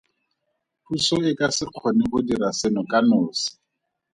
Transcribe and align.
Puso 0.85 1.15
e 1.29 1.31
ka 1.39 1.47
se 1.57 1.65
kgone 1.71 2.03
go 2.11 2.19
dira 2.27 2.49
seno 2.59 2.81
ka 2.91 2.99
nosi. 3.07 3.47